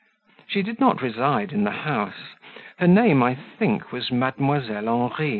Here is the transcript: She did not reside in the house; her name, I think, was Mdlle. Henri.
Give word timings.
She 0.47 0.63
did 0.63 0.79
not 0.79 1.03
reside 1.03 1.51
in 1.53 1.63
the 1.63 1.69
house; 1.69 2.33
her 2.79 2.87
name, 2.87 3.21
I 3.21 3.35
think, 3.35 3.91
was 3.91 4.09
Mdlle. 4.09 4.81
Henri. 5.11 5.29